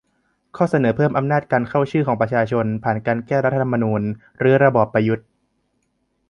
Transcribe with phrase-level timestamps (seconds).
[0.55, 4.01] ข้อเสนอเพิ่มอำนาจการ "เข้าชื่อ" ของประชาชน ผ่านการ แก้รัฐธรรมนูญ
[4.41, 5.27] รื้อระบอบประยุทธ์